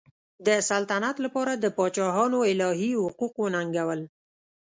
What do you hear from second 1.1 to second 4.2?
لپاره د پاچاهانو الهي حقوق وننګول.